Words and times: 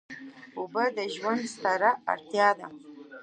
اوبه 0.57 0.83
د 0.97 0.99
ژوند 1.15 1.41
ستره 1.53 1.91
اړتیا 2.11 2.47
ده. 2.59 2.67